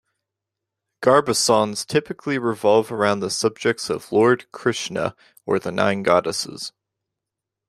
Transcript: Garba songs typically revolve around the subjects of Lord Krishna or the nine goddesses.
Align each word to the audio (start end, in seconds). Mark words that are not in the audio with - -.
Garba 1.03 1.35
songs 1.35 1.85
typically 1.85 2.39
revolve 2.39 2.91
around 2.91 3.19
the 3.19 3.29
subjects 3.29 3.87
of 3.87 4.11
Lord 4.11 4.51
Krishna 4.51 5.15
or 5.45 5.59
the 5.59 5.71
nine 5.71 6.01
goddesses. 6.01 6.73